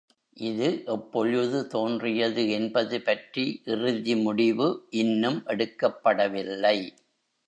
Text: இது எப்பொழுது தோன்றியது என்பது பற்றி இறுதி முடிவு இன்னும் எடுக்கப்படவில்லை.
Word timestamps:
இது 0.37 0.67
எப்பொழுது 0.85 1.57
தோன்றியது 1.67 2.43
என்பது 2.49 3.01
பற்றி 3.01 3.43
இறுதி 3.65 4.15
முடிவு 4.15 4.67
இன்னும் 5.01 5.39
எடுக்கப்படவில்லை. 5.47 6.77